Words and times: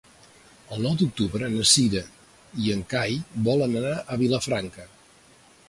El 0.75 0.79
nou 0.85 0.95
d'octubre 1.01 1.49
na 1.55 1.65
Cira 1.73 2.01
i 2.65 2.73
en 2.77 2.81
Cai 2.95 3.21
volen 3.49 3.79
anar 3.83 3.95
a 4.15 4.19
Vilafranca. 4.23 4.89